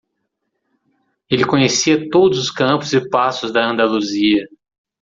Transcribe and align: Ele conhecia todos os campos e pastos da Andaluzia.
Ele 1.29 1.45
conhecia 1.45 2.09
todos 2.09 2.39
os 2.39 2.49
campos 2.49 2.91
e 2.91 3.07
pastos 3.11 3.53
da 3.53 3.69
Andaluzia. 3.69 4.47